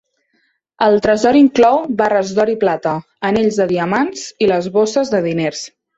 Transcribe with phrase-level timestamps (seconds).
[0.85, 2.95] El tresor inclou barres d'or i plata,
[3.31, 5.63] anells de diamants, i les bosses de diners.